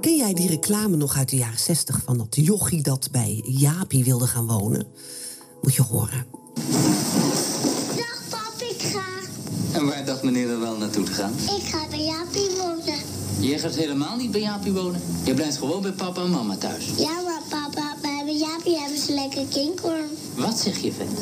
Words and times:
Ken 0.00 0.16
jij 0.16 0.34
die 0.34 0.48
reclame 0.48 0.96
nog 0.96 1.16
uit 1.16 1.28
de 1.28 1.36
jaren 1.36 1.58
60 1.58 2.00
van 2.04 2.18
dat 2.18 2.26
jochie 2.30 2.82
dat 2.82 3.08
bij 3.10 3.42
Jaapie 3.44 4.04
wilde 4.04 4.26
gaan 4.26 4.46
wonen? 4.46 4.86
Moet 5.62 5.74
je 5.74 5.82
horen. 5.82 6.26
Dag 7.96 8.20
pap, 8.28 8.54
ik 8.58 8.82
ga. 8.82 9.04
En 9.78 9.86
waar 9.86 10.04
dacht 10.04 10.22
meneer 10.22 10.50
er 10.50 10.60
wel 10.60 10.76
naartoe 10.76 11.04
te 11.04 11.12
gaan? 11.12 11.32
Ik 11.32 11.62
ga 11.64 11.88
bij 11.88 12.04
Jaapie 12.04 12.48
wonen. 12.56 12.98
Je 13.40 13.58
gaat 13.58 13.74
helemaal 13.74 14.16
niet 14.16 14.30
bij 14.30 14.40
Jaapie 14.40 14.72
wonen. 14.72 15.00
Je 15.24 15.34
blijft 15.34 15.56
gewoon 15.56 15.82
bij 15.82 15.92
papa 15.92 16.22
en 16.22 16.30
mama 16.30 16.56
thuis. 16.56 16.84
Ja, 16.96 17.20
maar 17.20 17.42
papa, 17.48 17.96
bij 18.02 18.34
Jaapie 18.34 18.78
hebben 18.78 18.98
ze 18.98 19.12
lekker 19.12 19.44
kinkorn. 19.44 20.08
Wat 20.34 20.58
zeg 20.58 20.78
je, 20.78 20.92
vent? 20.92 21.18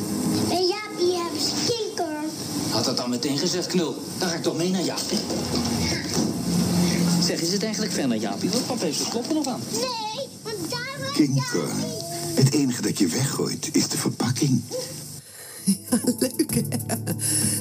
Bij 0.49 0.67
Jaapie 0.67 1.17
hebben 1.17 1.41
ze 1.41 1.53
kinkorn. 1.67 2.31
Had 2.71 2.85
dat 2.85 2.97
dan 2.97 3.11
meteen 3.11 3.39
gezegd, 3.39 3.67
knul. 3.67 3.95
Dan 4.19 4.29
ga 4.29 4.35
ik 4.35 4.43
toch 4.43 4.57
mee 4.57 4.71
naar 4.71 4.83
Jaapie. 4.85 5.19
Zeg, 7.29 7.41
is 7.41 7.53
het 7.53 7.63
eigenlijk 7.63 7.93
ver 7.93 8.09
naar 8.09 8.17
Jaapie? 8.17 8.51
Want 8.51 8.67
papa 8.67 8.85
heeft 8.85 8.97
zijn 8.97 9.11
kop 9.11 9.29
er 9.29 9.35
nog 9.35 9.47
aan. 9.47 9.61
Nee, 9.73 10.29
want 10.43 10.71
daar 10.71 10.99
was 10.99 11.13
Kinkorn. 11.13 11.77
Het 12.35 12.53
enige 12.53 12.83
dat 12.83 12.99
je 12.99 13.07
weggooit 13.07 13.69
is 13.73 13.89
de 13.89 13.97
verpakking. 13.97 14.63
Leuk, 16.19 16.55
hè? 16.55 16.63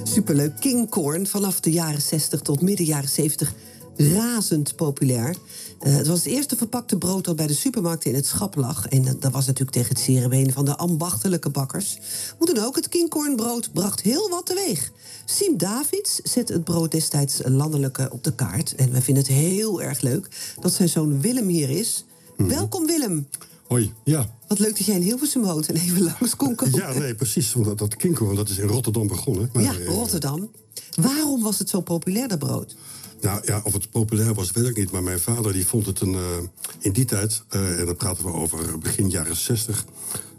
Superleuk. 0.04 0.60
Kingcorn, 0.60 1.28
vanaf 1.28 1.60
de 1.60 1.72
jaren 1.72 2.02
60 2.02 2.42
tot 2.42 2.62
midden 2.62 2.86
jaren 2.86 3.10
70 3.10 3.54
razend 3.98 4.76
populair. 4.76 5.36
Eh, 5.80 5.96
het 5.96 6.08
was 6.08 6.18
het 6.18 6.28
eerste 6.28 6.56
verpakte 6.56 6.98
brood 6.98 7.26
dat 7.26 7.36
bij 7.36 7.48
de 7.48 7.54
supermarkten 7.54 8.10
in 8.10 8.16
het 8.16 8.26
schap 8.26 8.56
lag. 8.56 8.88
En 8.88 9.04
dat, 9.04 9.22
dat 9.22 9.32
was 9.32 9.46
natuurlijk 9.46 9.78
tegen 9.78 9.90
het 9.96 10.04
zere 10.04 10.52
van 10.52 10.66
de 10.66 10.78
ambachtelijke 10.78 11.50
bakkers. 11.50 11.98
Hoe 12.38 12.54
dan 12.54 12.64
ook, 12.64 12.76
het 12.76 12.90
Kingcornbrood 12.90 13.74
bracht 13.74 14.02
heel 14.02 14.30
wat 14.30 14.46
teweeg. 14.46 14.92
Siem 15.26 15.58
Davids 15.58 16.16
zette 16.16 16.54
het 16.54 16.64
brood 16.64 16.92
destijds 16.92 17.40
landelijke 17.44 18.10
op 18.12 18.24
de 18.24 18.36
kaart. 18.36 18.76
En 18.76 18.92
wij 18.92 19.02
vinden 19.02 19.24
het 19.24 19.34
heel 19.34 19.82
erg 19.82 20.02
leuk 20.02 20.28
dat 20.60 20.74
zijn 20.74 20.90
zoon 20.90 21.22
Willem 21.22 21.48
hier 21.48 21.70
is. 21.70 22.06
Welkom 22.38 22.86
Willem. 22.86 23.28
Hoi, 23.68 23.94
ja. 24.04 24.36
Wat 24.48 24.60
leuk 24.60 24.78
dat 24.78 24.86
jij 24.86 24.96
in 24.96 25.02
Hilversum 25.02 25.44
woont 25.44 25.70
en 25.70 25.76
even 25.76 26.04
langs 26.04 26.36
kon 26.36 26.56
komen. 26.56 26.80
Ja, 26.80 26.94
nee, 26.94 27.16
precies. 27.16 27.54
Want 27.54 27.78
dat, 27.78 27.96
Kinkoorn, 27.96 28.36
dat 28.36 28.50
is 28.50 28.58
in 28.58 28.68
Rotterdam 28.68 29.08
begonnen. 29.08 29.50
Maar, 29.54 29.64
Ja, 29.64 29.74
eh, 29.74 29.86
Rotterdam. 29.86 30.50
Waarom 31.02 31.44
was 31.44 31.60
het 31.60 31.70
zo 31.70 31.82
populair, 31.82 32.28
dat 32.28 32.40
brood? 32.40 32.76
Nou 33.22 33.42
ja, 33.46 33.62
of 33.64 33.74
het 33.74 33.92
populair 33.92 34.34
was, 34.34 34.52
weet 34.52 34.68
ik 34.68 34.78
niet. 34.78 34.92
Maar 34.92 35.04
mijn 35.04 35.20
vader 35.20 35.54
die 35.54 35.68
vond 35.68 35.86
het 35.86 36.00
een, 36.00 36.14
eh, 36.14 36.38
in 36.80 36.92
die 36.92 37.06
tijd, 37.06 37.44
eh, 37.50 37.80
en 37.80 37.86
dan 37.86 37.96
praten 37.96 38.24
we 38.24 38.34
over 38.34 38.78
begin 38.80 39.10
jaren 39.10 39.36
60, 39.36 39.86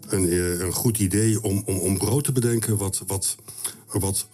een, 0.08 0.28
eh, 0.28 0.60
een 0.60 0.72
goed 0.72 0.98
idee 0.98 1.42
om, 1.42 1.62
om, 1.66 1.78
om 1.78 1.98
brood 1.98 2.24
te 2.24 2.32
bedenken 2.32 2.76
wat, 2.76 3.02
wat, 3.06 3.36
wat, 3.92 4.26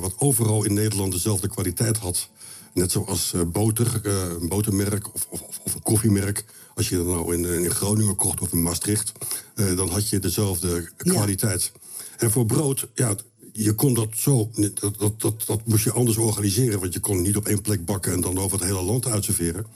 wat 0.00 0.14
overal 0.16 0.64
in 0.64 0.74
Nederland 0.74 1.12
dezelfde 1.12 1.48
kwaliteit 1.48 1.96
had. 1.96 2.28
Net 2.74 2.92
zoals 2.92 3.34
boter, 3.46 4.00
een 4.40 4.48
botermerk 4.48 5.14
of, 5.14 5.26
of, 5.30 5.40
of 5.64 5.74
een 5.74 5.82
koffiemerk. 5.82 6.44
Als 6.74 6.88
je 6.88 6.96
dat 6.96 7.06
nou 7.06 7.34
in, 7.34 7.44
in 7.44 7.70
Groningen 7.70 8.16
kocht 8.16 8.40
of 8.40 8.52
in 8.52 8.62
Maastricht, 8.62 9.12
dan 9.54 9.88
had 9.88 10.08
je 10.08 10.18
dezelfde 10.18 10.90
kwaliteit. 10.96 11.72
En 12.16 12.30
voor 12.30 12.46
brood, 12.46 12.88
ja, 12.94 13.14
je 13.58 13.72
kon 13.74 13.94
dat 13.94 14.08
zo, 14.14 14.50
dat, 14.54 14.94
dat, 14.98 15.20
dat, 15.20 15.42
dat 15.46 15.60
moest 15.66 15.84
je 15.84 15.92
anders 15.92 16.16
organiseren. 16.16 16.80
Want 16.80 16.92
je 16.92 17.00
kon 17.00 17.22
niet 17.22 17.36
op 17.36 17.46
één 17.46 17.60
plek 17.60 17.84
bakken 17.84 18.12
en 18.12 18.20
dan 18.20 18.38
over 18.38 18.58
het 18.58 18.66
hele 18.68 18.82
land 18.82 19.06
uitserveren. 19.06 19.66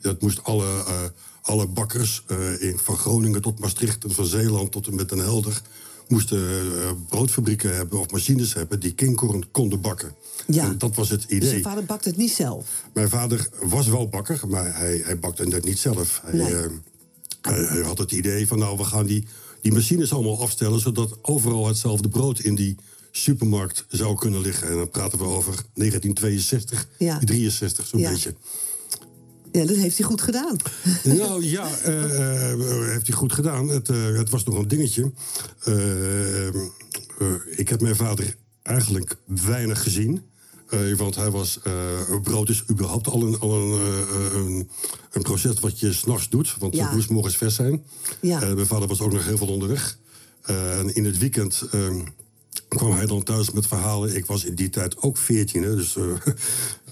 Dat 0.00 0.20
moest 0.22 0.44
alle, 0.44 0.64
eh, 0.86 1.02
alle 1.42 1.66
bakkers, 1.66 2.22
eh, 2.26 2.62
in, 2.62 2.78
van 2.78 2.96
Groningen 2.96 3.42
tot 3.42 3.58
Maastricht 3.58 4.04
en 4.04 4.10
van 4.10 4.26
Zeeland 4.26 4.72
tot 4.72 4.86
en 4.86 4.94
met 4.94 5.08
Den 5.08 5.18
Helder... 5.18 5.62
moesten 6.08 6.38
eh, 6.48 6.90
broodfabrieken 7.08 7.76
hebben 7.76 7.98
of 7.98 8.10
machines 8.10 8.54
hebben 8.54 8.80
die 8.80 8.94
kinkorn 8.94 9.50
konden 9.50 9.80
bakken. 9.80 10.14
Ja. 10.46 10.64
En 10.64 10.78
dat 10.78 10.94
was 10.94 11.08
het 11.08 11.20
Dus 11.28 11.36
idee. 11.36 11.54
je 11.56 11.62
vader 11.62 11.84
bakt 11.84 12.04
het 12.04 12.16
niet 12.16 12.32
zelf. 12.32 12.66
Mijn 12.94 13.08
vader 13.08 13.48
was 13.62 13.86
wel 13.86 14.08
bakker, 14.08 14.40
maar 14.48 14.76
hij, 14.76 15.02
hij 15.04 15.18
bakte 15.18 15.42
het 15.48 15.64
niet 15.64 15.78
zelf. 15.78 16.20
Hij, 16.24 16.34
Nee. 16.38 16.54
hij, 17.40 17.64
hij 17.64 17.82
had 17.82 17.98
het 17.98 18.12
idee 18.12 18.46
van, 18.46 18.58
nou, 18.58 18.76
we 18.76 18.84
gaan 18.84 19.06
die, 19.06 19.26
die 19.60 19.72
machines 19.72 20.12
allemaal 20.12 20.40
afstellen... 20.42 20.80
zodat 20.80 21.18
overal 21.22 21.66
hetzelfde 21.66 22.08
brood 22.08 22.38
in 22.40 22.54
die 22.54 22.76
supermarkt 23.16 23.84
zou 23.88 24.16
kunnen 24.18 24.40
liggen. 24.40 24.68
En 24.68 24.76
dan 24.76 24.88
praten 24.90 25.18
we 25.18 25.24
over 25.24 25.54
1962, 25.74 26.88
Ja. 26.98 27.18
63, 27.18 27.86
zo'n 27.86 28.00
Ja. 28.00 28.10
beetje. 28.10 28.34
Ja, 29.52 29.64
dat 29.66 29.76
heeft 29.76 29.98
hij 29.98 30.06
goed 30.06 30.20
gedaan. 30.20 30.56
Nou 31.04 31.44
ja, 31.44 31.68
eh, 31.78 32.52
eh, 32.52 32.58
heeft 32.90 33.06
hij 33.06 33.16
goed 33.16 33.32
gedaan. 33.32 33.68
Het, 33.68 33.88
eh, 33.88 34.04
het 34.16 34.30
was 34.30 34.44
nog 34.44 34.58
een 34.58 34.68
dingetje. 34.68 35.12
Ik 37.56 37.68
heb 37.68 37.80
mijn 37.80 37.96
vader 37.96 38.36
eigenlijk 38.62 39.16
weinig 39.26 39.82
gezien. 39.82 40.22
Want 40.96 41.14
hij 41.14 41.30
was. 41.30 41.58
brood 42.22 42.48
is 42.48 42.64
überhaupt 42.70 43.06
al 43.08 43.22
een, 43.22 43.38
al 43.38 43.54
een, 43.54 43.80
een, 44.36 44.68
een 45.12 45.22
proces 45.22 45.60
wat 45.60 45.80
je 45.80 45.92
s'nachts 45.92 46.28
doet. 46.28 46.56
Want 46.58 46.74
Ja. 46.76 46.84
het 46.84 46.94
moest 46.94 47.10
morgens 47.10 47.36
vers 47.36 47.54
zijn. 47.54 47.84
Ja. 48.20 48.38
Mijn 48.38 48.66
vader 48.66 48.88
was 48.88 49.00
ook 49.00 49.12
nog 49.12 49.24
heel 49.24 49.36
veel 49.36 49.46
onderweg. 49.48 49.98
En 50.42 50.94
in 50.94 51.04
het 51.04 51.18
weekend. 51.18 51.62
eh, 51.70 51.96
kwam 52.68 52.92
hij 52.92 53.06
dan 53.06 53.22
thuis 53.22 53.50
met 53.50 53.66
verhalen. 53.66 54.16
Ik 54.16 54.26
was 54.26 54.44
in 54.44 54.54
die 54.54 54.70
tijd 54.70 54.96
ook 55.02 55.16
14, 55.16 55.62
hè, 55.62 55.76
dus. 55.76 55.96
eh, 55.96 56.02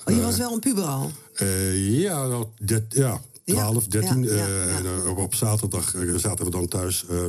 Oh, 0.04 0.14
je 0.14 0.20
was 0.20 0.36
wel 0.36 0.52
een 0.52 0.60
puber 0.60 0.84
al. 0.84 1.10
eh, 1.34 2.00
ja, 2.00 2.26
nou, 2.26 2.46
det- 2.58 2.84
ja, 2.88 3.20
12, 3.44 3.86
13. 3.86 4.22
ja, 4.22 4.32
ja, 4.34 4.46
eh, 4.46 4.66
ja. 4.66 4.76
en, 4.78 4.84
eh, 5.06 5.18
op 5.18 5.34
zaterdag 5.34 5.94
eh, 5.94 6.14
zaten 6.16 6.44
we 6.44 6.50
dan 6.50 6.66
thuis. 6.68 7.04
eh, 7.08 7.24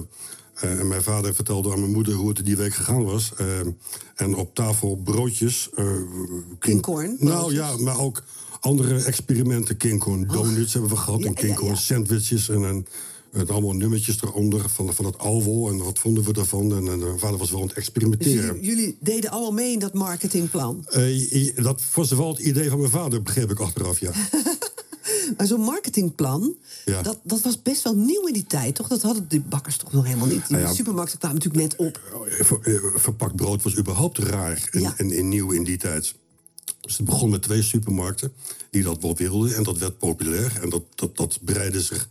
eh, 0.53 0.79
en 0.79 0.87
mijn 0.87 1.03
vader 1.03 1.35
vertelde 1.35 1.71
aan 1.71 1.79
mijn 1.79 1.91
moeder 1.91 2.13
hoe 2.13 2.29
het 2.29 2.45
die 2.45 2.57
week 2.57 2.73
gegaan 2.73 3.03
was. 3.03 3.31
Eh, 3.37 3.59
en 4.15 4.35
op 4.35 4.55
tafel 4.55 4.95
broodjes. 5.03 5.69
eh, 5.75 5.85
Kinkorn, 6.59 7.15
Nou 7.19 7.53
ja, 7.53 7.77
maar 7.77 7.99
ook 7.99 8.23
andere 8.59 9.03
experimenten. 9.03 9.77
Kinkorn 9.77 10.27
donuts 10.27 10.73
hebben 10.73 10.91
we 10.91 10.97
gehad. 10.97 11.19
Ja, 11.19 11.25
en 11.25 11.31
ja, 11.31 11.39
kinkorn 11.41 11.73
ja. 11.73 11.75
sandwiches. 11.79 12.49
En, 12.49 12.65
en, 12.65 12.87
en 13.33 13.47
allemaal 13.49 13.73
nummertjes 13.73 14.21
eronder 14.21 14.69
van, 14.69 14.93
van 14.93 15.05
het 15.05 15.17
alwol. 15.17 15.69
En 15.69 15.77
wat 15.77 15.99
vonden 15.99 16.23
we 16.23 16.33
daarvan? 16.33 16.75
En, 16.75 16.87
en 16.87 16.99
mijn 16.99 17.19
vader 17.19 17.37
was 17.37 17.49
wel 17.51 17.59
aan 17.59 17.65
het 17.65 17.75
Dus 17.75 17.83
experimenteren. 17.83 18.45
jullie, 18.61 18.65
jullie 18.65 18.97
deden 18.99 19.29
allemaal 19.29 19.51
mee 19.53 19.71
in 19.71 19.79
dat 19.79 19.93
marketingplan. 19.93 20.85
Eh, 20.89 21.55
dat 21.55 21.81
was 21.93 22.11
wel 22.11 22.27
het 22.29 22.39
idee 22.39 22.69
van 22.69 22.79
mijn 22.79 22.91
vader, 22.91 23.21
begreep 23.21 23.51
ik 23.51 23.59
achteraf, 23.59 23.99
ja. 23.99 24.11
Maar 25.37 25.47
zo'n 25.47 25.61
marketingplan, 25.61 26.55
Ja. 26.85 27.01
dat, 27.01 27.19
dat 27.23 27.41
was 27.41 27.61
best 27.61 27.83
wel 27.83 27.95
nieuw 27.95 28.27
in 28.27 28.33
die 28.33 28.45
tijd, 28.45 28.75
toch? 28.75 28.87
Dat 28.87 29.01
hadden 29.01 29.25
de 29.29 29.39
bakkers 29.39 29.77
toch 29.77 29.91
nog 29.91 30.05
helemaal 30.05 30.27
niet. 30.27 30.47
Die 30.47 30.57
Nou 30.57 30.67
ja. 30.69 30.73
supermarkten 30.73 31.19
kwamen 31.19 31.37
natuurlijk 31.37 31.63
net 31.63 31.79
op. 31.87 31.99
Ver- 32.29 32.59
eh, 32.61 32.99
verpakt 32.99 33.35
brood 33.35 33.63
was 33.63 33.77
überhaupt 33.77 34.17
raar 34.17 34.69
en, 34.97 35.11
en 35.11 35.29
nieuw 35.29 35.51
in 35.51 35.63
die 35.63 35.77
tijd. 35.77 36.13
Dus 36.81 36.97
het 36.97 37.05
begon 37.05 37.29
met 37.29 37.41
twee 37.41 37.61
supermarkten 37.61 38.33
die 38.69 38.83
dat 38.83 39.01
wel 39.01 39.15
wilden. 39.15 39.55
En 39.55 39.63
dat 39.63 39.77
werd 39.77 39.97
populair. 39.97 40.59
En 40.61 40.69
dat, 40.69 40.83
dat, 40.95 41.17
dat 41.17 41.39
breidde 41.41 41.81
zich 41.81 42.09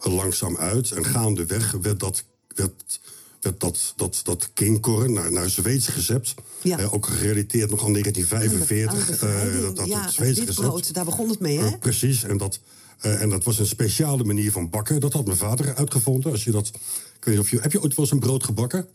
langzaam 0.00 0.56
uit. 0.56 0.90
En 0.90 1.04
gaandeweg 1.04 1.72
werd 1.82 2.00
dat, 2.00 2.24
werd, 2.54 3.00
werd 3.40 3.60
dat, 3.60 3.92
dat, 3.96 4.20
dat 4.24 4.50
kinkorn 4.54 5.12
naar, 5.12 5.32
naar 5.32 5.50
Zweeds 5.50 5.94
recept. 5.94 6.34
Ja. 6.62 6.84
Ook 6.84 7.06
gerelateerd 7.06 7.70
nog 7.70 7.84
aan 7.84 7.92
1945. 7.92 8.98
Aan 8.98 9.06
de 9.06 9.12
eh, 9.12 9.42
bevrijding. 9.42 9.62
dat, 9.62 9.76
dat, 9.76 9.86
ja, 9.86 10.02
dat 10.02 10.12
Zweeds 10.12 10.38
recept. 10.38 10.60
brood, 10.60 10.94
daar 10.94 11.04
begon 11.04 11.28
het 11.28 11.40
mee, 11.40 11.58
hè? 11.58 11.66
Eh, 11.66 11.78
precies, 11.78 12.24
en 12.24 12.36
dat, 12.36 12.60
eh, 13.00 13.22
en 13.22 13.30
dat 13.30 13.44
was 13.44 13.58
een 13.58 13.66
speciale 13.66 14.24
manier 14.24 14.52
van 14.52 14.70
bakken. 14.70 15.00
Dat 15.00 15.12
had 15.12 15.24
mijn 15.24 15.36
vader 15.36 15.74
uitgevonden. 15.74 16.32
Als 16.32 16.44
je 16.44 16.50
dat, 16.50 16.66
ik 16.66 17.24
weet 17.24 17.34
niet 17.34 17.44
of 17.44 17.50
je, 17.50 17.60
heb 17.60 17.72
je 17.72 17.82
ooit 17.82 17.94
wel 17.94 18.04
eens 18.04 18.14
een 18.14 18.20
brood 18.20 18.44
gebakken? 18.44 18.88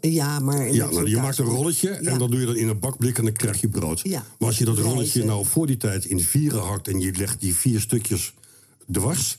Ja, 0.00 0.38
maar... 0.38 0.72
Ja, 0.72 0.84
dat 0.84 0.92
nou, 0.92 1.08
je 1.08 1.16
maakt 1.16 1.38
een 1.38 1.44
rolletje 1.44 1.88
Ja. 1.88 2.10
en 2.10 2.18
dan 2.18 2.30
doe 2.30 2.40
je 2.40 2.46
dat 2.46 2.56
in 2.56 2.68
een 2.68 2.78
bakblik 2.78 3.18
en 3.18 3.24
dan 3.24 3.32
krijg 3.32 3.60
je 3.60 3.68
brood. 3.68 4.00
Ja. 4.02 4.24
Maar 4.38 4.48
als 4.48 4.58
je 4.58 4.64
dat 4.64 4.78
rolletje 4.78 5.20
hè. 5.20 5.26
nou 5.26 5.46
voor 5.46 5.66
die 5.66 5.76
tijd 5.76 6.04
in 6.04 6.20
vieren 6.20 6.62
hakt 6.62 6.88
en 6.88 7.00
je 7.00 7.12
legt 7.16 7.40
die 7.40 7.54
vier 7.54 7.80
stukjes 7.80 8.34
dwars, 8.92 9.38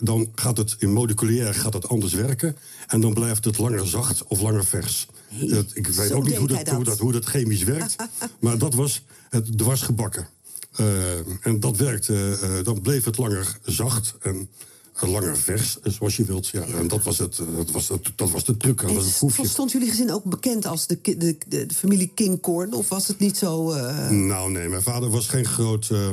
dan 0.00 0.28
gaat 0.34 0.56
het 0.56 0.76
in 0.78 0.92
moleculair 0.92 1.54
gaat 1.54 1.72
het 1.72 1.88
anders 1.88 2.12
werken 2.12 2.56
en 2.86 3.00
dan 3.00 3.14
blijft 3.14 3.44
het 3.44 3.58
langer 3.58 3.86
zacht 3.88 4.24
of 4.24 4.40
langer 4.40 4.64
vers. 4.64 5.06
Dat- 5.40 5.70
ik 5.74 5.86
weet 5.86 6.08
zo 6.08 6.14
ook 6.14 6.24
niet 6.24 6.36
hoe 6.36 6.48
dat, 6.48 6.68
hoe, 6.68 6.76
dat. 6.76 6.84
dat, 6.84 6.98
hoe 6.98 7.12
dat 7.12 7.24
chemisch 7.24 7.62
werkt, 7.62 7.96
maar 8.40 8.58
dat 8.58 8.74
was 8.74 9.02
het 9.30 9.58
dwars 9.58 9.82
gebakken. 9.82 10.28
Eh, 10.76 11.46
en 11.46 11.60
dat 11.60 11.76
werkte, 11.76 12.38
eh, 12.42 12.64
dan 12.64 12.80
bleef 12.80 13.04
het 13.04 13.18
langer 13.18 13.58
zacht 13.64 14.14
en 14.20 14.48
eh, 14.94 15.10
langer 15.10 15.36
vers, 15.36 15.76
zoals 15.82 16.16
je 16.16 16.24
wilt. 16.24 16.48
Ja, 16.48 16.62
en 16.62 16.88
dat 16.88 17.02
was, 17.02 17.18
het, 17.18 17.38
eh, 17.38 17.46
dat, 17.56 17.70
was 17.70 17.88
het, 17.88 18.12
dat 18.16 18.30
was 18.30 18.44
de 18.44 18.56
truc, 18.56 18.80
dat 18.80 18.88
En 18.90 18.94
was 18.96 19.04
het 19.04 19.16
proefje. 19.16 19.48
stond 19.48 19.72
jullie 19.72 19.88
gezin 19.90 20.12
ook 20.12 20.24
bekend 20.24 20.66
als 20.66 20.86
de, 20.86 20.98
de, 21.02 21.36
de, 21.48 21.66
familie 21.74 22.10
Kingkorn? 22.14 22.72
Of 22.72 22.88
was 22.88 23.06
het 23.08 23.18
niet 23.18 23.36
zo... 23.36 23.70
eh, 23.70 24.08
Nou, 24.10 24.50
nee, 24.52 24.68
mijn 24.68 24.82
vader 24.82 25.10
was 25.10 25.26
geen 25.28 25.44
groot, 25.46 25.88
eh, 25.90 26.08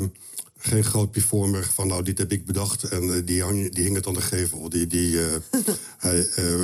geen 0.58 0.84
groot 0.84 1.12
performer 1.12 1.70
van, 1.74 1.88
nou, 1.88 2.04
dit 2.04 2.18
heb 2.18 2.32
ik 2.32 2.46
bedacht. 2.46 2.84
En 2.84 3.14
eh, 3.14 3.22
die, 3.26 3.44
hang, 3.44 3.74
die 3.74 3.84
hing 3.84 3.96
het 3.96 4.08
aan 4.08 4.14
de 4.14 4.22
gevel. 4.22 4.70
Die, 4.70 4.88
die, 4.88 5.26
eh, 5.26 5.36
hij, 5.98 6.30
eh, 6.30 6.64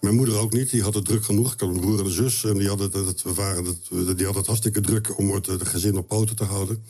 mijn 0.00 0.14
moeder 0.14 0.38
ook 0.38 0.52
niet, 0.52 0.70
die 0.70 0.82
had 0.82 0.94
het 0.94 1.04
druk 1.04 1.24
genoeg. 1.24 1.52
Ik 1.52 1.60
had 1.60 1.68
een 1.68 1.80
broer 1.80 1.98
en 1.98 2.04
een 2.04 2.10
zus 2.10 2.44
en 2.44 2.58
die 2.58 2.68
hadden 2.68 2.90
het, 2.92 3.06
het, 3.06 3.22
we 3.22 3.34
waren 3.34 3.64
het, 3.64 3.88
die 3.88 4.06
hadden 4.06 4.36
het 4.36 4.46
hartstikke 4.46 4.80
druk 4.80 5.18
om 5.18 5.30
het 5.30 5.48
eh, 5.48 5.54
gezin 5.58 5.96
op 5.96 6.08
poten 6.08 6.36
te 6.36 6.44
houden. 6.44 6.82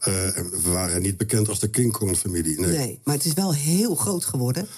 En 0.00 0.50
we 0.50 0.70
waren 0.70 1.02
niet 1.02 1.16
bekend 1.16 1.48
als 1.48 1.58
de 1.58 1.68
Kinkorn-familie. 1.68 2.60
Nee. 2.60 2.76
nee. 2.76 3.00
maar 3.04 3.14
het 3.14 3.24
is 3.24 3.32
wel 3.32 3.54
heel 3.54 3.94
groot 3.94 4.24
geworden. 4.24 4.68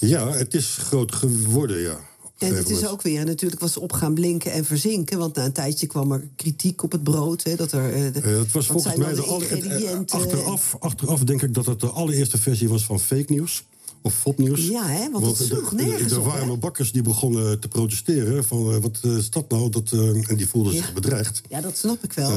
Ja, 0.00 0.32
het 0.32 0.54
is 0.54 0.76
groot 0.80 1.14
geworden, 1.14 1.80
ja. 1.80 2.00
En 2.42 2.54
het 2.56 2.70
is 2.70 2.86
ook 2.86 3.02
weer, 3.02 3.24
natuurlijk 3.24 3.60
was 3.60 3.76
op 3.76 3.92
gaan 3.92 4.14
blinken 4.14 4.52
en 4.52 4.64
verzinken. 4.64 5.18
Want 5.18 5.34
na 5.36 5.44
een 5.44 5.52
tijdje 5.52 5.86
kwam 5.86 6.12
er 6.12 6.28
kritiek 6.36 6.82
op 6.82 6.92
het 6.92 7.02
brood. 7.02 7.42
Hè, 7.42 7.56
dat 7.56 7.72
er, 7.72 7.92
eh, 7.92 8.06
Eh, 8.06 8.38
het 8.38 8.52
was 8.52 8.66
volgens 8.66 8.96
mij 8.96 9.14
de 9.14 9.22
alle, 9.22 9.48
ingrediënten? 9.48 10.18
achteraf, 10.18 10.76
achteraf 10.78 11.20
denk 11.20 11.42
ik 11.42 11.54
dat 11.54 11.66
het 11.66 11.80
de 11.80 11.86
allereerste 11.86 12.38
versie 12.38 12.68
was 12.68 12.84
van 12.84 13.00
fake 13.00 13.32
nieuws. 13.32 13.64
Of 14.04 14.14
fopnieuws. 14.14 14.66
Ja, 14.68 14.86
hè, 14.86 15.10
want 15.10 15.26
het 15.38 15.46
sloeg 15.46 15.68
de- 15.70 15.74
nergens 15.76 16.12
Er 16.12 16.22
waren 16.22 16.46
maar 16.48 16.58
bakkers 16.58 16.92
die 16.92 17.02
begonnen 17.02 17.60
te 17.60 17.68
protesteren. 17.68 18.44
Van 18.44 18.72
eh, 18.72 18.78
wat 18.80 18.98
is 19.02 19.30
dat 19.30 19.48
nou? 19.50 19.70
Dat, 19.70 19.90
en 20.28 20.36
die 20.36 20.48
voelden 20.48 20.72
zich 20.72 20.92
bedreigd. 20.92 21.40
Ja, 21.48 21.60
dat 21.60 21.76
snap 21.76 22.04
ik 22.04 22.12
wel. 22.12 22.30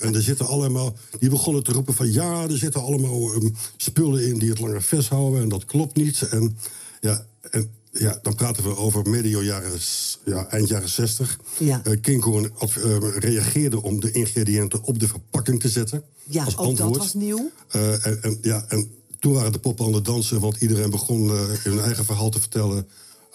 En 0.00 0.14
er 0.14 0.22
zitten 0.22 0.46
allemaal, 0.46 0.96
die 1.18 1.28
begonnen 1.30 1.62
te 1.64 1.72
roepen 1.72 1.94
van 1.94 2.12
ja, 2.12 2.42
er 2.42 2.58
zitten 2.58 2.82
allemaal 2.82 3.32
ehm, 3.34 3.48
spullen 3.76 4.26
in 4.26 4.38
die 4.38 4.48
het 4.50 4.60
langer 4.60 4.82
vasthouden 4.82 5.42
en 5.42 5.48
dat 5.48 5.64
klopt 5.64 5.96
niet. 5.96 6.22
En 6.30 6.56
ja, 7.00 7.26
en, 7.50 7.70
ja 7.98 8.18
dan 8.22 8.34
praten 8.34 8.62
we 8.62 8.76
over 8.76 9.10
medio 9.10 9.42
jaren, 9.42 9.78
ja, 10.24 10.46
eind 10.46 10.68
jaren 10.68 10.88
60. 10.88 11.38
Ja. 11.58 11.80
Eh, 11.84 11.92
eh, 12.04 13.16
reageerde 13.18 13.82
om 13.82 14.00
de 14.00 14.10
ingrediënten 14.10 14.82
op 14.82 14.98
de 14.98 15.08
verpakking 15.08 15.60
te 15.60 15.68
zetten. 15.68 16.02
Ja, 16.24 16.44
als 16.44 16.56
ook 16.56 16.76
dat 16.76 16.96
was 16.96 17.14
nieuw. 17.14 17.50
Eh, 17.68 18.06
en, 18.06 18.22
en, 18.22 18.38
ja, 18.42 18.64
en 18.68 18.90
toen 19.18 19.32
waren 19.32 19.52
de 19.52 19.58
poppen 19.58 19.86
aan 19.86 19.92
het 19.92 20.04
dansen, 20.04 20.40
want 20.40 20.60
iedereen 20.60 20.90
begon 20.90 21.28
hun 21.62 21.80
eigen 21.80 22.04
verhaal 22.04 22.30
te 22.30 22.40
vertellen. 22.40 22.88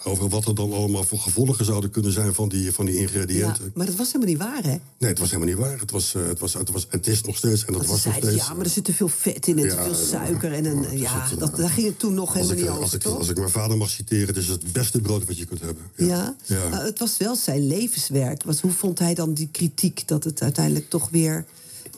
Over 0.04 0.28
wat 0.28 0.46
er 0.46 0.54
dan 0.54 0.72
allemaal 0.72 1.04
voor 1.04 1.18
gevolgen 1.18 1.64
zouden 1.64 1.90
kunnen 1.90 2.12
zijn 2.12 2.34
van 2.34 2.48
die, 2.48 2.72
van 2.72 2.86
die 2.86 2.94
ja, 2.94 3.00
ingrediënten. 3.00 3.70
maar 3.74 3.86
dat 3.86 3.94
was 3.94 4.06
helemaal 4.12 4.28
niet 4.28 4.38
waar, 4.42 4.62
hè? 4.62 4.78
Nee, 4.98 5.10
het 5.10 5.18
was 5.18 5.30
helemaal 5.30 5.54
niet 5.54 5.64
waar. 5.64 5.80
Het, 5.80 5.90
was, 5.90 6.14
eh, 6.14 6.26
het, 6.26 6.38
was, 6.38 6.52
het, 6.52 6.70
was, 6.70 6.86
het 6.88 7.06
is 7.06 7.22
nog 7.22 7.36
steeds 7.36 7.64
en 7.64 7.72
dat 7.72 7.86
was 7.86 8.04
nog 8.04 8.14
steeds. 8.14 8.34
ja, 8.34 8.54
maar 8.54 8.64
er 8.64 8.70
zit 8.70 8.84
te 8.84 8.94
veel 8.94 9.08
vet 9.08 9.46
in 9.46 9.58
en 9.58 9.64
Ja, 9.64 9.70
te 9.70 9.82
veel 9.82 10.02
ja, 10.02 10.06
suiker. 10.06 10.52
En 10.52 10.64
een, 10.64 10.82
ja, 10.82 10.90
ja, 10.90 11.28
het, 11.28 11.38
dat, 11.38 11.50
eh, 11.50 11.56
daar 11.56 11.70
ging 11.70 11.86
het 11.86 11.98
toen 11.98 12.14
nog 12.14 12.28
als 12.28 12.34
helemaal 12.34 12.56
ik, 12.56 12.60
niet 12.60 12.70
als, 12.70 12.78
over, 12.84 12.94
ik, 12.94 13.02
toch? 13.02 13.18
als 13.18 13.28
ik 13.28 13.36
mijn 13.36 13.50
vader 13.50 13.76
mag 13.76 13.90
citeren, 13.90 14.26
het 14.26 14.36
is 14.36 14.48
het 14.48 14.72
beste 14.72 15.00
brood 15.00 15.26
wat 15.26 15.38
je 15.38 15.44
kunt 15.44 15.60
hebben. 15.60 15.82
Ja, 15.96 16.36
Ja. 16.44 16.68
Nou, 16.68 16.84
het 16.84 16.98
was 16.98 17.16
wel 17.16 17.36
zijn 17.36 17.66
levenswerk. 17.66 18.42
Was, 18.42 18.60
hoe 18.60 18.72
vond 18.72 18.98
hij 18.98 19.14
dan 19.14 19.34
die 19.34 19.48
kritiek 19.52 20.08
dat 20.08 20.24
het 20.24 20.42
uiteindelijk 20.42 20.90
toch 20.90 21.08
weer 21.10 21.44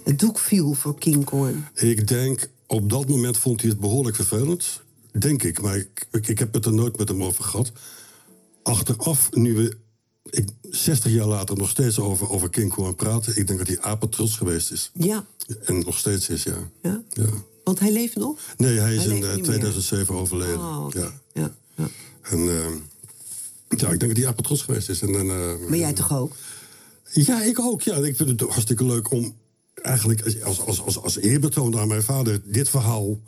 het 0.05 0.19
doek 0.19 0.39
viel 0.39 0.75
voor 0.75 0.99
Kinghorn? 0.99 1.67
Ik 1.75 2.09
denk, 2.09 2.49
op 2.67 2.91
dat 2.91 3.09
moment 3.09 3.37
vond 3.37 3.61
hij 3.61 3.71
het 3.71 3.81
behoorlijk 3.81 4.17
vervelend. 4.17 4.82
Denk 5.13 5.43
ik, 5.43 5.61
maar 5.61 5.77
ik, 5.77 6.07
ik, 6.11 6.29
ik 6.29 6.39
heb 6.39 6.55
het 6.55 6.67
er 6.67 6.73
nooit 6.73 6.99
met 6.99 7.09
hem 7.09 7.23
over 7.23 7.45
gehad. 7.45 7.73
Achteraf, 8.63 9.31
nu 9.31 9.55
we 9.55 9.77
ik, 10.31 10.49
60 10.71 11.13
jaar 11.13 11.27
later 11.27 11.57
nog 11.57 11.69
steeds 11.69 11.99
over, 11.99 12.31
over 12.31 12.51
Kinghorn 12.51 12.95
praten... 12.95 13.37
ik 13.37 13.47
denk 13.47 13.59
dat 13.59 13.69
hij 13.69 13.81
apetrots 13.81 14.37
geweest 14.37 14.73
is. 14.73 14.91
Ja, 14.95 15.25
En 15.65 15.79
nog 15.79 15.99
steeds 15.99 16.29
is, 16.29 16.43
ja. 16.43 16.71
ja. 16.83 17.03
ja. 17.09 17.27
want 17.65 17.79
hij 17.79 17.93
leeft 17.93 18.17
nog? 18.17 18.39
Nee, 18.57 18.79
hij 18.79 18.95
is 18.95 19.05
Hij 19.05 19.15
in 19.15 19.21
leeft 19.21 19.27
eh, 19.27 19.35
niet 19.35 19.47
meer. 19.47 19.59
2007 19.59 20.15
overleden. 20.15 20.59
Oh, 20.59 20.87
ja. 20.91 21.13
ja. 21.33 21.55
Ja, 21.75 21.89
En 22.23 22.39
eh, 22.39 22.65
ja, 23.69 23.89
ik 23.89 24.01
denk 24.01 24.01
dat 24.01 24.17
hij 24.17 24.27
apetrots 24.27 24.63
geweest 24.63 24.89
is. 24.89 25.03
En, 25.03 25.15
en, 25.15 25.31
eh, 25.31 25.69
Maar 25.69 25.79
jij 25.79 25.93
toch 25.93 26.13
ook? 26.13 26.33
Ja, 27.13 27.43
ik 27.43 27.59
ook. 27.59 27.83
Ja, 27.83 27.97
ik 27.97 28.17
vind 28.17 28.29
het 28.29 28.41
hartstikke 28.41 28.85
leuk 28.85 29.11
om 29.11 29.37
eigenlijk 29.75 30.43
als, 30.45 30.61
als, 30.61 30.81
als, 30.81 31.03
als 31.03 31.17
eerbetoon 31.17 31.79
aan 31.79 31.89
mijn 31.89 32.03
vader 32.03 32.41
dit 32.45 32.69
verhaal 32.69 33.21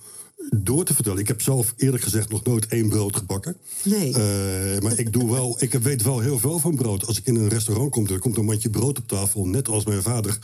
door 0.50 0.85
te 0.85 0.94
vertellen. 0.94 1.19
Ik 1.19 1.29
heb 1.29 1.43
zelf 1.43 1.75
eerlijk 1.76 2.02
gezegd 2.02 2.31
nog 2.31 2.44
nooit 2.44 2.67
één 2.67 2.88
brood 2.88 3.17
gebakken. 3.17 3.56
Nee. 3.82 4.14
Eh, 4.14 4.81
maar 4.81 4.99
ik, 4.99 5.12
doe 5.12 5.31
wel, 5.31 5.56
ik 5.58 5.73
weet 5.73 6.02
wel 6.02 6.20
heel 6.20 6.38
veel 6.38 6.58
van 6.58 6.75
brood. 6.75 7.06
Als 7.06 7.19
ik 7.19 7.26
in 7.26 7.37
een 7.37 7.49
restaurant 7.49 7.91
kom, 7.91 8.06
er 8.06 8.19
komt 8.19 8.37
een 8.37 8.44
mandje 8.44 8.70
brood 8.70 8.99
op 8.99 9.08
tafel, 9.08 9.46
net 9.46 9.69
als 9.69 9.85
mijn 9.85 10.02
vader. 10.02 10.38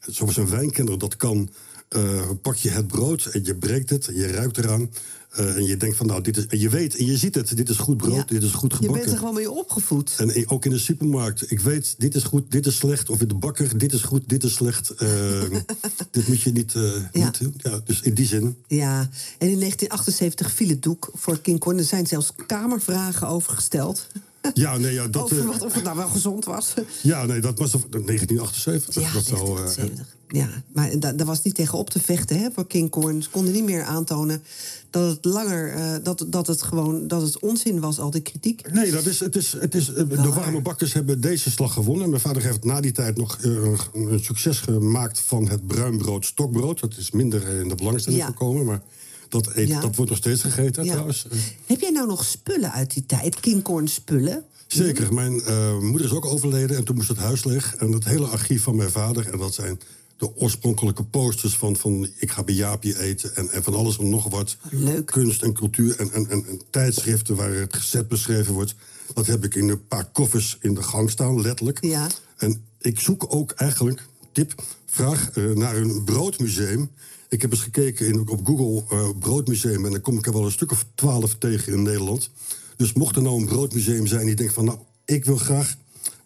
Zoals 0.00 0.36
een 0.36 0.48
wijnkenner 0.48 0.98
dat 0.98 1.16
kan, 1.16 1.48
eh, 1.88 2.30
pak 2.42 2.56
je 2.56 2.70
het 2.70 2.86
brood 2.86 3.24
en 3.24 3.44
je 3.44 3.54
breekt 3.54 3.90
het, 3.90 4.04
je 4.14 4.26
ruikt 4.26 4.58
eraan. 4.58 4.90
eh, 5.28 5.56
en 5.56 5.64
je 5.64 5.76
denkt 5.76 5.96
van, 5.96 6.06
nou, 6.06 6.20
dit 6.22 6.36
is, 6.36 6.46
en 6.46 6.58
je 6.58 6.68
weet 6.68 6.96
en 6.96 7.04
je 7.06 7.16
ziet 7.16 7.34
het, 7.34 7.56
dit 7.56 7.68
is 7.68 7.76
goed 7.76 7.96
brood, 7.96 8.14
Ja. 8.14 8.24
dit 8.26 8.42
is 8.42 8.52
goed 8.52 8.70
Je 8.70 8.76
gebakken. 8.76 9.00
bent 9.00 9.12
er 9.12 9.18
gewoon 9.18 9.34
mee 9.34 9.50
opgevoed. 9.50 10.14
En 10.18 10.48
ook 10.48 10.64
in 10.64 10.70
de 10.70 10.78
supermarkt. 10.78 11.50
Ik 11.50 11.60
weet, 11.60 11.94
dit 11.98 12.14
is 12.14 12.22
goed, 12.22 12.50
dit 12.50 12.66
is 12.66 12.76
slecht. 12.76 13.10
Of 13.10 13.20
in 13.20 13.28
de 13.28 13.34
bakker, 13.34 13.78
dit 13.78 13.92
is 13.92 14.02
goed, 14.02 14.28
dit 14.28 14.44
is 14.44 14.54
slecht. 14.54 14.90
Eh, 14.90 15.42
dit 16.10 16.28
moet 16.28 16.40
je 16.40 16.52
niet, 16.52 16.74
eh, 16.74 16.82
Ja. 17.12 17.24
niet 17.24 17.38
doen. 17.38 17.54
Ja, 17.58 17.80
dus 17.84 18.00
in 18.00 18.14
die 18.14 18.26
zin. 18.26 18.56
Ja, 18.66 18.98
en 19.38 19.48
in 19.50 19.58
1978 19.58 20.52
viel 20.52 20.68
het 20.68 20.82
doek 20.82 21.10
voor 21.14 21.40
Kinghorn. 21.40 21.78
Er 21.78 21.84
zijn 21.84 22.06
zelfs 22.06 22.32
kamervragen 22.46 23.28
over 23.28 23.52
gesteld. 23.54 24.06
Ja, 24.64 24.76
nee, 24.76 24.92
ja, 24.92 25.06
dat, 25.08 25.22
over 25.22 25.38
eh, 25.38 25.44
wat, 25.46 25.62
of 25.62 25.74
het 25.74 25.84
nou 25.84 25.96
wel 25.96 26.08
gezond 26.08 26.44
was. 26.44 26.74
ja, 27.02 27.24
nee, 27.26 27.40
dat 27.40 27.58
was 27.58 27.70
1978. 27.70 28.94
Ja, 29.02 29.12
dat 29.12 29.24
zou, 29.24 29.40
eh, 29.40 29.46
1970. 29.46 30.16
ja, 30.28 30.48
maar 30.72 30.98
da- 30.98 31.12
daar 31.12 31.26
was 31.26 31.42
niet 31.42 31.54
tegen 31.54 31.78
op 31.78 31.90
te 31.90 32.00
vechten 32.00 32.38
hè, 32.38 32.48
voor 32.54 32.66
Kinghorn. 32.66 33.22
Ze 33.22 33.30
konden 33.30 33.52
niet 33.52 33.64
meer 33.64 33.82
aantonen 33.82 34.42
dat 34.90 35.10
het 35.10 35.24
langer, 35.24 35.72
eh, 35.72 35.94
dat, 36.02 36.24
dat 36.28 36.46
het 36.46 36.62
gewoon 36.62 37.08
dat 37.08 37.22
het 37.22 37.38
onzin 37.38 37.80
was, 37.80 37.98
al 38.00 38.10
die 38.10 38.20
kritiek. 38.20 38.72
Nee, 38.72 38.90
dat 38.90 39.06
is, 39.06 39.20
het 39.20 39.36
is, 39.36 39.52
het 39.52 39.74
is, 39.74 39.86
de 39.86 40.32
warme 40.34 40.60
bakkers 40.62 40.92
hebben 40.92 41.20
deze 41.20 41.50
slag 41.50 41.72
gewonnen. 41.72 42.08
Mijn 42.10 42.20
vader 42.22 42.42
heeft 42.42 42.64
na 42.64 42.80
die 42.80 42.92
tijd 42.92 43.16
nog 43.16 43.38
een- 43.42 44.20
succes 44.20 44.58
gemaakt 44.60 45.20
van 45.20 45.48
het 45.48 45.66
bruinbrood 45.66 46.24
stokbrood. 46.26 46.80
Dat 46.80 46.96
is 46.96 47.10
minder 47.10 47.48
in 47.48 47.68
de 47.68 47.74
belangstelling 47.74 48.20
Ja. 48.22 48.26
gekomen, 48.28 48.64
maar 48.64 48.80
dat, 49.28 49.54
eet, 49.54 49.68
Ja. 49.68 49.80
dat 49.80 49.96
wordt 49.96 50.10
nog 50.10 50.20
steeds 50.20 50.40
gegeten 50.42 50.84
Ja. 50.84 50.90
trouwens. 50.90 51.26
Heb 51.66 51.80
jij 51.80 51.90
nou 51.90 52.06
nog 52.06 52.24
spullen 52.24 52.72
uit 52.72 52.94
die 52.94 53.06
tijd? 53.06 53.40
Kinghorn 53.40 53.88
spullen? 53.88 54.44
Zeker. 54.66 55.14
Mijn 55.14 55.42
eh, 55.42 55.78
moeder 55.78 56.06
is 56.06 56.12
ook 56.12 56.24
overleden 56.24 56.76
en 56.76 56.84
toen 56.84 56.96
moest 56.96 57.08
het 57.08 57.16
huis 57.16 57.44
leeg. 57.44 57.74
En 57.76 57.92
het 57.92 58.04
hele 58.04 58.26
archief 58.26 58.62
van 58.62 58.76
mijn 58.76 58.90
vader, 58.90 59.32
en 59.32 59.38
dat 59.38 59.54
zijn 59.54 59.80
de 60.16 60.36
oorspronkelijke 60.36 61.04
posters 61.04 61.56
van, 61.56 61.76
van 61.76 62.08
ik 62.16 62.30
ga 62.30 62.42
bij 62.42 62.54
Jaapie 62.54 62.98
eten 63.00 63.36
en, 63.36 63.50
en 63.50 63.62
van 63.62 63.74
alles 63.74 63.98
en 63.98 64.08
nog 64.08 64.28
wat. 64.28 64.56
Leuk. 64.70 65.06
Kunst 65.06 65.42
en 65.42 65.52
cultuur 65.52 65.96
en, 65.98 66.12
en, 66.12 66.30
en, 66.30 66.44
en 66.46 66.60
tijdschriften 66.70 67.36
waar 67.36 67.52
het 67.54 67.74
recept 67.74 68.08
beschreven 68.08 68.54
wordt. 68.54 68.74
Dat 69.14 69.26
heb 69.26 69.44
ik 69.44 69.54
in 69.54 69.68
een 69.68 69.86
paar 69.86 70.04
koffers 70.12 70.58
in 70.60 70.74
de 70.74 70.82
gang 70.82 71.10
staan, 71.10 71.40
letterlijk. 71.40 71.84
Ja. 71.84 72.06
En 72.36 72.64
ik 72.80 73.00
zoek 73.00 73.26
ook 73.28 73.50
eigenlijk, 73.50 74.06
tip, 74.32 74.62
vraag 74.86 75.30
eh, 75.30 75.44
naar 75.44 75.76
een 75.76 76.04
broodmuseum. 76.04 76.90
Ik 77.28 77.42
heb 77.42 77.50
eens 77.50 77.62
gekeken 77.62 78.06
in, 78.06 78.28
op 78.28 78.46
Google 78.46 78.96
eh, 78.96 79.08
broodmuseum 79.18 79.84
en 79.84 79.90
dan 79.90 80.00
kom 80.00 80.18
ik 80.18 80.26
er 80.26 80.32
wel 80.32 80.44
een 80.44 80.50
stuk 80.50 80.70
of 80.70 80.84
twaalf 80.94 81.34
tegen 81.34 81.72
in 81.72 81.82
Nederland. 81.82 82.30
Dus 82.76 82.92
mocht 82.92 83.16
er 83.16 83.22
nou 83.22 83.40
een 83.40 83.46
broodmuseum 83.46 84.06
zijn 84.06 84.26
die 84.26 84.34
denkt 84.34 84.52
van 84.52 84.64
nou, 84.64 84.78
ik 85.04 85.24
wil 85.24 85.36
graag 85.36 85.76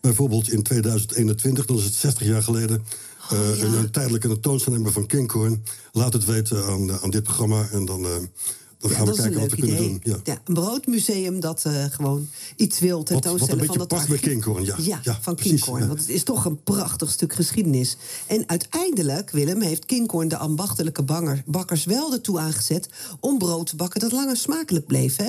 bijvoorbeeld 0.01 0.51
in 0.51 0.63
2021, 0.63 1.67
dat 1.67 1.79
is 1.79 1.85
het 1.85 1.95
60 1.95 2.27
jaar 2.27 2.43
geleden, 2.43 2.85
eh, 3.31 3.61
een, 3.61 3.73
een 3.73 3.91
tijdelijke 3.91 4.29
tentoonstelling 4.29 4.85
hebben 4.85 5.03
van 5.03 5.11
Kinkhorn. 5.11 5.65
Laat 5.93 6.13
het 6.13 6.25
weten 6.25 6.65
aan, 6.67 6.91
eh, 6.91 7.03
aan 7.03 7.11
dit 7.11 7.23
programma 7.23 7.69
en 7.73 7.85
dan, 7.85 8.07
dan 8.83 8.91
gaan 8.91 9.07
we 9.07 9.11
dat 9.11 9.21
kijken 9.21 9.41
wat 9.41 9.51
we 9.51 9.57
kunnen 9.57 9.77
doen. 9.77 10.01
Ja. 10.03 10.17
Ja, 10.25 10.41
een 10.45 10.55
broodmuseum 10.55 11.41
dat 11.41 11.65
eh, 11.65 11.85
gewoon 11.91 12.29
iets 12.57 12.79
wil 12.79 12.97
wat 12.97 13.07
tentoonstellen 13.07 13.61
een 13.61 13.67
van 13.67 13.79
dat 13.79 13.89
past. 13.89 14.21
Kinkhorn, 14.21 14.65
ja. 14.65 14.77
Ja, 15.03 15.19
van 15.21 15.35
precies, 15.35 15.53
Kinghorn. 15.53 15.83
ja. 15.83 15.89
Want 15.89 16.01
het 16.01 16.09
is 16.09 16.23
toch 16.23 16.45
een 16.45 16.63
prachtig 16.63 17.11
stuk 17.11 17.33
geschiedenis. 17.33 17.97
En 18.27 18.49
uiteindelijk, 18.49 19.31
Willem, 19.31 19.61
heeft 19.61 19.87
Kinghorn 19.87 20.29
de 20.29 20.37
ambachtelijke 20.37 21.03
banger, 21.03 21.43
bakkers 21.47 21.85
wel 21.85 22.13
ertoe 22.13 22.39
aangezet 22.39 22.89
om 23.21 23.39
brood 23.39 23.67
te 23.67 23.77
bakken 23.77 24.01
dat 24.01 24.13
langer 24.13 24.37
smakelijk 24.37 24.87
bleef. 24.87 25.17
Hè? 25.17 25.29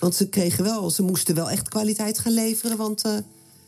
Want 0.00 0.14
ze 0.14 0.28
kregen 0.28 0.64
wel, 0.64 0.90
ze 0.90 1.02
moesten 1.02 1.34
wel 1.34 1.50
echt 1.50 1.68
kwaliteit 1.68 2.18
gaan 2.18 2.34
leveren. 2.34 2.76
Want 2.76 3.02
eh, 3.02 3.12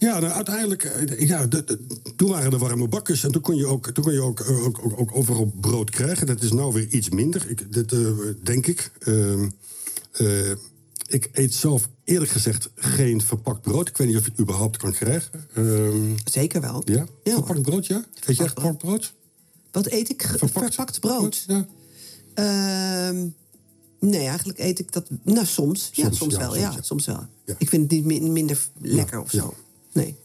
Ja, 0.04 0.18
nou, 0.18 0.32
uiteindelijk, 0.32 0.84
eh, 0.84 1.28
ja, 1.28 1.46
de- 1.46 1.64
de- 1.64 1.78
toen 2.16 2.28
waren 2.28 2.52
er 2.52 2.58
warme 2.58 2.88
bakkers 2.88 3.24
en 3.24 3.32
toen 3.32 3.42
kon 3.42 3.56
je 3.56 3.66
ook, 3.66 3.90
toen 3.90 4.04
kon 4.04 4.12
je 4.12 4.20
ook, 4.22 4.40
eh, 4.40 4.64
ook, 4.64 4.78
ook, 4.84 5.00
ook 5.00 5.16
overal 5.16 5.52
brood 5.60 5.90
krijgen. 5.90 6.26
Dat 6.26 6.42
is 6.42 6.52
nou 6.52 6.72
weer 6.72 6.86
iets 6.88 7.08
minder, 7.08 7.50
ik, 7.50 7.72
dit, 7.72 7.92
eh, 7.92 8.00
denk 8.42 8.66
ik. 8.66 8.90
Ehm, 8.98 9.48
eh, 10.12 10.50
ik 11.06 11.28
eet 11.32 11.54
zelf 11.54 11.88
eerlijk 12.04 12.30
gezegd 12.30 12.70
geen 12.74 13.20
verpakt 13.22 13.60
brood. 13.62 13.88
Ik 13.88 13.96
weet 13.96 14.06
niet 14.08 14.16
of 14.16 14.24
je 14.24 14.30
het 14.30 14.40
überhaupt 14.40 14.76
kan 14.76 14.92
krijgen. 14.92 15.46
Ehm, 15.54 16.12
zeker 16.24 16.60
wel. 16.60 16.82
ja? 16.84 17.06
Ja, 17.22 17.32
verpakt 17.34 17.62
brood, 17.62 17.86
ja? 17.86 17.96
Eet 18.26 18.36
je 18.36 18.42
echt 18.44 18.52
verpakt 18.52 18.78
brood? 18.78 19.14
Wat 19.70 19.86
eet 19.86 20.10
ik? 20.10 20.34
Verpakt, 20.36 21.00
brood. 21.00 21.44
Ja. 21.46 21.66
Ehm, 22.34 23.26
nee, 24.00 24.26
eigenlijk 24.26 24.58
eet 24.58 24.78
ik 24.78 24.92
dat. 24.92 25.06
Nou, 25.22 25.46
soms. 25.46 25.90
Ja, 25.92 26.10
Soms, 26.10 26.32
ja, 26.34 26.38
wel. 26.38 26.48
soms, 26.50 26.60
ja, 26.62 26.70
ja. 26.72 26.82
soms 26.82 27.06
wel. 27.06 27.26
Ik 27.58 27.68
vind 27.68 27.82
het 27.82 27.90
niet 27.90 28.04
min- 28.04 28.32
minder 28.32 28.58
lekker 28.80 29.20
of 29.20 29.30
zo. 29.30 29.54
Nee. 29.94 30.16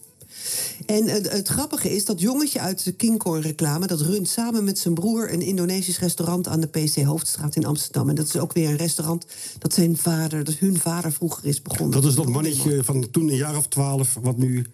En 0.86 1.08
het, 1.08 1.32
het 1.32 1.48
grappige 1.48 1.94
is 1.94 2.04
dat 2.04 2.20
jongetje 2.20 2.60
uit 2.60 2.84
de 2.84 2.92
Kinghorn-reclame... 2.92 3.86
dat 3.86 4.00
runt 4.00 4.28
samen 4.28 4.64
met 4.64 4.78
zijn 4.78 4.94
broer 4.94 5.32
een 5.32 5.42
Indonesisch 5.42 5.98
restaurant... 5.98 6.48
aan 6.48 6.60
de 6.60 6.66
PC 6.66 7.02
Hoofdstraat 7.02 7.56
in 7.56 7.64
Amsterdam. 7.64 8.08
En 8.08 8.14
dat 8.14 8.26
is 8.26 8.36
ook 8.36 8.52
weer 8.52 8.68
een 8.68 8.76
restaurant 8.76 9.26
dat 9.58 9.74
zijn 9.74 9.96
vader... 9.96 10.44
dat 10.44 10.54
hun 10.54 10.78
vader 10.78 11.12
vroeger 11.12 11.46
is 11.46 11.62
begonnen. 11.62 12.00
Dat 12.00 12.10
is 12.10 12.16
dat 12.16 12.28
mannetje 12.28 12.84
van 12.84 13.10
toen 13.10 13.28
een 13.28 13.36
jaar 13.36 13.56
of 13.56 13.66
twaalf, 13.66 14.18
wat 14.22 14.36
nu 14.36 14.66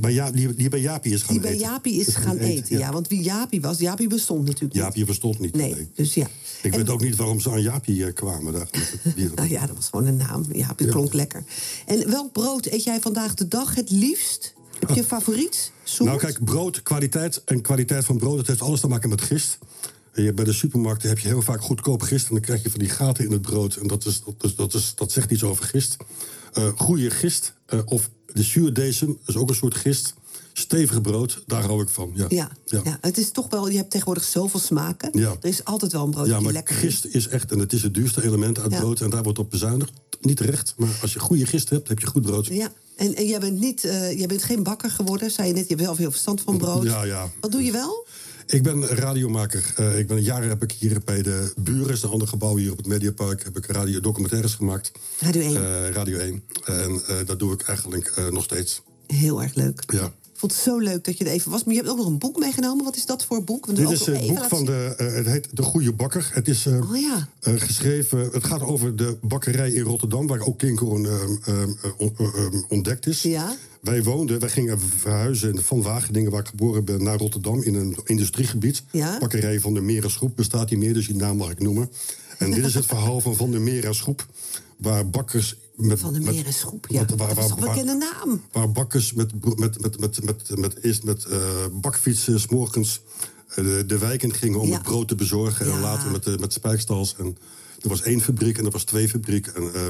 bij 0.00 0.12
Ja- 0.12 0.30
die, 0.30 0.54
die 0.54 0.68
bij 0.68 0.80
Jaapie 0.80 1.12
is 1.12 1.22
gaan 1.22 1.32
Die 1.32 1.40
bij 1.42 1.50
eten. 1.52 1.66
Jaapie 1.66 2.00
is 2.00 2.14
gaan 2.14 2.36
eten, 2.38 2.78
ja. 2.78 2.92
Want 2.92 3.08
wie 3.08 3.22
Jaapie 3.22 3.60
was, 3.60 3.78
Jaapie 3.78 4.06
bestond 4.08 4.40
natuurlijk 4.44 4.74
niet. 4.74 4.82
Jaapie 4.82 5.04
bestond 5.04 5.38
niet. 5.38 5.54
Nee, 5.56 5.88
dus 5.94 6.14
ja. 6.14 6.26
Ik 6.62 6.72
En- 6.72 6.78
weet 6.78 6.90
ook 6.90 7.00
niet 7.02 7.16
waarom 7.16 7.40
ze 7.40 7.50
aan 7.50 7.62
Jaapie 7.62 8.06
eh, 8.06 8.14
kwamen. 8.14 8.52
Daar. 8.52 8.68
Nou 9.34 9.48
ja, 9.48 9.66
dat 9.66 9.76
was 9.76 9.88
gewoon 9.88 10.06
een 10.06 10.16
naam. 10.16 10.44
Ja, 10.52 10.72
het 10.76 10.90
klonk 10.90 11.12
lekker. 11.12 11.44
En 11.86 12.10
welk 12.10 12.32
brood 12.32 12.66
eet 12.66 12.84
jij 12.84 13.00
vandaag 13.00 13.34
de 13.34 13.48
dag 13.48 13.74
het 13.74 13.90
liefst? 13.90 14.54
Heb 14.80 14.90
je 14.90 14.96
een 15.00 15.06
favoriet? 15.06 15.72
Soort? 15.84 16.08
Nou, 16.08 16.20
kijk, 16.20 16.44
brood, 16.44 16.82
kwaliteit 16.82 17.42
en 17.44 17.60
kwaliteit 17.60 18.04
van 18.04 18.16
brood, 18.18 18.36
dat 18.36 18.46
heeft 18.46 18.60
alles 18.62 18.80
te 18.80 18.86
maken 18.88 19.08
met 19.08 19.20
gist. 19.22 19.58
je, 20.14 20.32
bij 20.32 20.44
de 20.44 20.52
supermarkten 20.52 21.08
heb 21.08 21.18
je 21.18 21.28
heel 21.28 21.42
vaak 21.42 21.62
goedkoop 21.62 22.02
gist. 22.02 22.26
En 22.26 22.32
dan 22.32 22.40
krijg 22.42 22.62
je 22.62 22.70
van 22.70 22.78
die 22.80 22.88
gaten 22.88 23.24
in 23.24 23.32
het 23.32 23.42
brood. 23.42 23.74
En 23.76 23.86
dat, 23.86 24.04
is, 24.06 24.22
dat, 24.24 24.34
is, 24.44 24.54
dat, 24.54 24.74
is, 24.74 24.92
dat 24.94 25.12
zegt 25.12 25.30
iets 25.30 25.42
over 25.42 25.64
gist. 25.64 25.96
Uh, 26.58 26.68
goede 26.76 27.10
gist, 27.10 27.54
uh, 27.74 27.80
of 27.84 28.10
de 28.36 28.42
zuurdesem, 28.42 29.18
is 29.26 29.36
ook 29.36 29.48
een 29.48 29.54
soort 29.54 29.74
gist. 29.74 30.14
Stevig 30.52 31.00
brood, 31.00 31.42
daar 31.46 31.62
hou 31.62 31.82
ik 31.82 31.88
van. 31.88 32.10
Ja. 32.14 32.26
Ja, 32.28 32.50
ja. 32.64 32.80
ja. 32.84 32.98
het 33.00 33.18
is 33.18 33.30
toch 33.30 33.50
wel, 33.50 33.68
je 33.68 33.76
hebt 33.76 33.90
tegenwoordig 33.90 34.24
zoveel 34.24 34.60
smaken. 34.60 35.18
Ja. 35.18 35.36
Er 35.40 35.48
is 35.48 35.64
altijd 35.64 35.92
wel 35.92 36.04
een 36.04 36.10
broodje 36.10 36.32
ja, 36.32 36.40
maar 36.40 36.52
lekker 36.52 36.74
gist 36.74 37.04
is 37.04 37.28
echt, 37.28 37.50
en 37.52 37.58
het 37.58 37.72
is 37.72 37.82
het 37.82 37.94
duurste 37.94 38.24
element 38.24 38.58
uit 38.58 38.68
brood. 38.68 39.00
En 39.00 39.10
daar 39.10 39.22
wordt 39.22 39.38
op 39.38 39.50
bezuinigd. 39.50 39.92
Niet 40.20 40.36
terecht, 40.36 40.74
maar 40.76 40.98
als 41.02 41.12
je 41.12 41.18
goede 41.18 41.46
gist 41.46 41.68
hebt, 41.68 41.88
heb 41.88 41.98
je 41.98 42.06
goed 42.06 42.22
brood. 42.22 42.46
Ja, 42.46 42.72
en, 42.96 43.14
en 43.14 43.26
jij, 43.26 43.40
bent 43.40 43.60
niet, 43.60 43.84
uh, 43.84 44.18
jij 44.18 44.26
bent 44.26 44.42
geen 44.42 44.62
bakker 44.62 44.90
geworden, 44.90 45.30
zei 45.30 45.48
je 45.48 45.54
net. 45.54 45.68
Je 45.68 45.74
hebt 45.74 45.86
wel 45.86 45.94
veel 45.94 46.10
verstand 46.10 46.40
van 46.40 46.58
brood. 46.58 46.84
Ja, 46.84 47.02
ja. 47.02 47.30
Wat 47.40 47.52
doe 47.52 47.64
je 47.64 47.72
wel? 47.72 48.06
Ik 48.46 48.62
ben 48.62 48.86
radiomaker. 48.86 49.74
Uh, 49.80 49.98
ik 49.98 50.06
ben 50.06 50.22
jaren 50.22 50.48
heb 50.48 50.62
ik 50.62 50.72
hier 50.72 51.00
bij 51.04 51.22
de 51.22 51.52
Buren, 51.56 51.92
is 51.92 52.02
een 52.02 52.10
ander 52.10 52.28
gebouw 52.28 52.56
hier 52.56 52.70
op 52.70 52.76
het 52.76 52.86
Mediapark, 52.86 53.44
heb 53.44 53.56
ik 53.56 53.66
radio 53.66 54.00
documentaires 54.00 54.54
gemaakt. 54.54 54.92
Radio 55.18 55.42
1. 55.42 55.52
Uh, 55.52 55.90
radio 55.90 56.18
1. 56.18 56.42
En 56.64 57.02
uh, 57.10 57.16
dat 57.26 57.38
doe 57.38 57.52
ik 57.52 57.62
eigenlijk 57.62 58.30
nog 58.30 58.44
steeds. 58.44 58.82
Heel 59.06 59.42
erg 59.42 59.54
leuk. 59.54 59.82
Ja. 59.86 60.12
Ik 60.36 60.42
vond 60.42 60.52
het 60.52 60.62
zo 60.62 60.78
leuk 60.78 61.04
dat 61.04 61.18
je 61.18 61.24
er 61.24 61.30
even 61.30 61.50
was. 61.50 61.64
Maar 61.64 61.74
je 61.74 61.80
hebt 61.80 61.92
ook 61.92 61.98
nog 61.98 62.06
een 62.06 62.18
boek 62.18 62.38
meegenomen. 62.38 62.84
Wat 62.84 62.96
is 62.96 63.06
dat 63.06 63.24
voor 63.24 63.44
boek? 63.44 63.76
Dit 63.76 63.90
is 63.90 64.06
het 64.06 64.26
boek 64.26 64.44
van 64.44 64.64
de. 64.64 64.94
Uh, 65.00 65.14
het 65.14 65.26
heet 65.26 65.48
De 65.52 65.62
Goede 65.62 65.92
Bakker. 65.92 66.30
Het 66.32 66.48
is 66.48 66.66
uh, 66.66 66.90
oh, 66.90 67.00
ja. 67.00 67.28
uh, 67.42 67.60
geschreven. 67.60 68.28
Het 68.32 68.44
gaat 68.44 68.62
over 68.62 68.96
de 68.96 69.16
bakkerij 69.20 69.70
in 69.70 69.82
Rotterdam, 69.82 70.26
waar 70.26 70.40
ook 70.40 70.58
Kinkoorn 70.58 71.06
ontdekt 72.68 73.06
is. 73.06 73.22
Ja. 73.22 73.56
Wij 73.80 74.02
woonden, 74.02 74.40
wij 74.40 74.48
gingen 74.48 74.80
verhuizen 74.80 75.62
van 75.62 75.82
Wageningen, 75.82 76.30
waar 76.30 76.40
ik 76.40 76.48
geboren 76.48 76.84
ben, 76.84 77.02
naar 77.02 77.18
Rotterdam 77.18 77.62
in 77.62 77.74
een 77.74 77.96
industriegebied. 78.04 78.82
Ja. 78.90 79.18
Bakkerij 79.18 79.60
van 79.60 79.74
de 79.74 79.80
Merenschroep 79.80 80.36
bestaat 80.36 80.70
niet 80.70 80.78
meer, 80.78 80.94
dus 80.94 81.06
die 81.06 81.16
naam 81.16 81.36
mag 81.36 81.50
ik 81.50 81.60
noemen. 81.60 81.90
En 82.38 82.50
dit 82.50 82.64
is 82.64 82.74
het 82.74 82.86
verhaal 82.86 83.20
van 83.20 83.36
Van 83.36 83.50
der 83.50 83.60
Merenschroep, 83.60 84.26
waar 84.76 85.10
bakkers 85.10 85.56
met, 85.76 85.98
van 86.00 86.12
de 86.12 86.20
Merenschroep, 86.20 86.86
ja. 86.88 87.00
Met, 87.00 87.10
waar, 87.16 87.34
dat 87.34 87.38
is 87.44 87.46
toch 87.50 87.60
een 87.60 87.64
bekende 87.68 87.94
naam? 87.94 88.42
Waar 88.52 88.72
bakkers 88.72 89.12
met, 89.12 89.32
met, 89.58 89.80
met, 89.80 90.00
met, 90.00 90.24
met, 90.24 90.56
met, 90.58 90.82
eerst 90.82 91.02
met 91.02 91.26
uh, 91.30 91.38
bakfietsen, 91.72 92.40
s 92.40 92.46
morgens 92.46 93.00
uh, 93.50 93.54
de, 93.56 93.84
de 93.86 93.98
wijken 93.98 94.34
gingen 94.34 94.60
om 94.60 94.68
Ja. 94.68 94.74
het 94.74 94.82
brood 94.82 95.08
te 95.08 95.14
bezorgen. 95.14 95.66
Ja. 95.66 95.72
En 95.72 95.80
later 95.80 96.10
met, 96.10 96.24
de, 96.24 96.36
met 96.40 96.52
spijkstals. 96.52 97.14
En 97.16 97.36
er 97.82 97.88
was 97.88 98.02
één 98.02 98.20
fabriek 98.20 98.58
en 98.58 98.64
er 98.64 98.70
was 98.70 98.84
twee 98.84 99.08
fabrieken. 99.08 99.54
En 99.54 99.62
uh, 99.74 99.80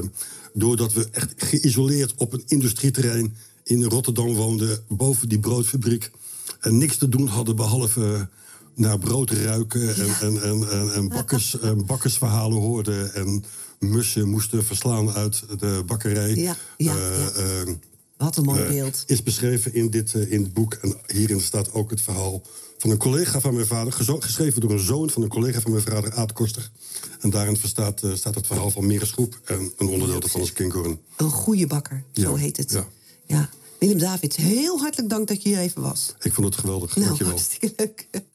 doordat 0.53 0.93
we 0.93 1.07
echt 1.11 1.33
geïsoleerd 1.37 2.13
op 2.15 2.33
een 2.33 2.43
industrieterrein 2.47 3.35
in 3.63 3.83
Rotterdam 3.83 4.33
woonden, 4.33 4.83
boven 4.87 5.29
die 5.29 5.39
broodfabriek, 5.39 6.11
en 6.59 6.77
niks 6.77 6.97
te 6.97 7.09
doen 7.09 7.27
hadden 7.27 7.55
behalve 7.55 8.27
naar 8.75 8.99
brood 8.99 9.31
ruiken 9.31 9.95
en, 9.95 10.05
Ja. 10.05 10.19
en, 10.21 10.41
en, 10.43 10.69
en, 10.71 10.93
en 10.93 11.07
bakkers, 11.17 11.59
en 11.59 11.85
bakkersverhalen 11.85 12.57
hoorden. 12.57 13.13
En 13.13 13.43
mussen 13.79 14.29
moesten 14.29 14.65
verslaan 14.65 15.11
uit 15.11 15.43
de 15.59 15.83
bakkerij. 15.85 16.35
Ja, 16.35 16.55
ja, 16.77 16.95
Eh, 16.95 17.19
ja. 17.19 17.29
eh, 17.31 17.73
Wat 18.17 18.37
een 18.37 18.43
mooi 18.43 18.61
eh, 18.61 18.67
beeld. 18.69 19.03
is 19.07 19.23
beschreven 19.23 19.73
in 19.73 19.89
dit 19.89 20.13
in 20.13 20.43
het 20.43 20.53
boek. 20.53 20.73
En 20.73 20.95
hierin 21.07 21.41
staat 21.41 21.73
ook 21.73 21.89
het 21.89 22.01
verhaal 22.01 22.41
van 22.77 22.89
een 22.89 22.97
collega 22.97 23.39
van 23.39 23.53
mijn 23.53 23.67
vader. 23.67 23.93
Geschreven 24.19 24.61
door 24.61 24.71
een 24.71 24.79
zoon 24.79 25.09
van 25.09 25.21
een 25.21 25.27
collega 25.29 25.59
van 25.61 25.71
mijn 25.71 25.83
vader, 25.83 26.13
Aad 26.13 26.33
Koster. 26.33 26.71
En 27.19 27.29
daarin 27.29 27.57
staat, 27.63 28.03
eh, 28.03 28.13
staat 28.13 28.35
het 28.35 28.47
verhaal 28.47 28.71
van 28.71 28.85
Meeresgroep. 28.87 29.39
En 29.45 29.71
een 29.77 29.87
onderdeel 29.87 30.19
daarvan 30.19 30.41
is 30.41 30.53
Kinkoorn. 30.53 30.99
Een 31.17 31.29
goede 31.29 31.67
bakker, 31.67 32.03
zo 32.13 32.35
heet 32.35 32.57
het. 32.57 32.71
ja. 32.71 32.87
ja. 33.25 33.49
Willem 33.79 33.97
Davids, 33.97 34.35
heel 34.35 34.79
hartelijk 34.79 35.09
dank 35.09 35.27
dat 35.27 35.41
je 35.43 35.49
hier 35.49 35.57
even 35.57 35.81
was. 35.81 36.13
Ik 36.21 36.33
vond 36.33 36.47
het 36.47 36.57
geweldig. 36.57 36.95
Nou, 36.95 37.05
Dankjewel. 37.07 37.33
hartstikke 37.33 37.73
leuk. 37.77 38.07